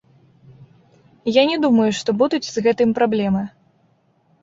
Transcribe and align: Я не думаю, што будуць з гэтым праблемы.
Я 1.35 1.45
не 1.51 1.57
думаю, 1.67 1.87
што 2.01 2.09
будуць 2.25 2.43
з 2.51 2.57
гэтым 2.67 2.89
праблемы. 3.01 3.49